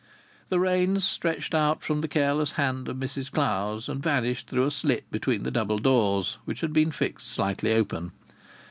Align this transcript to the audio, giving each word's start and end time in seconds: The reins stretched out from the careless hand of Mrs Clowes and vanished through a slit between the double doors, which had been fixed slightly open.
The 0.49 0.59
reins 0.59 1.05
stretched 1.05 1.53
out 1.53 1.83
from 1.83 2.01
the 2.01 2.07
careless 2.07 2.53
hand 2.53 2.89
of 2.89 2.97
Mrs 2.97 3.31
Clowes 3.31 3.87
and 3.87 4.01
vanished 4.01 4.47
through 4.47 4.65
a 4.65 4.71
slit 4.71 5.03
between 5.11 5.43
the 5.43 5.51
double 5.51 5.77
doors, 5.77 6.39
which 6.43 6.61
had 6.61 6.73
been 6.73 6.89
fixed 6.89 7.27
slightly 7.29 7.71
open. 7.75 8.11